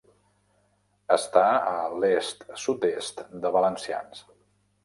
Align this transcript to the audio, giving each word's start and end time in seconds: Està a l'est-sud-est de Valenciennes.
Està 1.15 1.43
a 1.73 1.75
l'est-sud-est 2.05 3.25
de 3.45 3.53
Valenciennes. 3.59 4.27